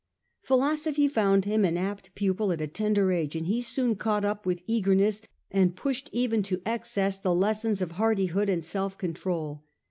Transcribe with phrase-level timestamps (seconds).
[0.41, 4.47] Philosophy found him an apt pupil at a tender age, and he soon caught up
[4.47, 9.63] with eagerness, and pushed even to excess, the lessons of hardihood and self control.